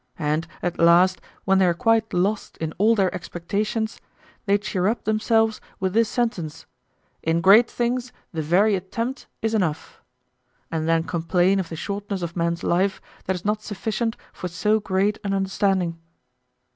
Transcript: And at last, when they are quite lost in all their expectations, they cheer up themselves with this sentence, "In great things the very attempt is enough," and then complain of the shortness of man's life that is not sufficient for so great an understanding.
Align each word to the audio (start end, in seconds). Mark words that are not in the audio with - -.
And 0.17 0.47
at 0.63 0.79
last, 0.79 1.21
when 1.45 1.59
they 1.59 1.65
are 1.67 1.75
quite 1.75 2.11
lost 2.11 2.57
in 2.57 2.73
all 2.79 2.95
their 2.95 3.13
expectations, 3.13 4.01
they 4.47 4.57
cheer 4.57 4.87
up 4.87 5.03
themselves 5.03 5.61
with 5.79 5.93
this 5.93 6.09
sentence, 6.09 6.65
"In 7.21 7.39
great 7.39 7.69
things 7.69 8.11
the 8.33 8.41
very 8.41 8.73
attempt 8.73 9.27
is 9.43 9.53
enough," 9.53 10.01
and 10.71 10.87
then 10.89 11.03
complain 11.03 11.59
of 11.59 11.69
the 11.69 11.75
shortness 11.75 12.23
of 12.23 12.35
man's 12.35 12.63
life 12.63 12.99
that 13.25 13.35
is 13.35 13.45
not 13.45 13.61
sufficient 13.61 14.17
for 14.33 14.47
so 14.47 14.79
great 14.79 15.19
an 15.23 15.35
understanding. 15.35 15.99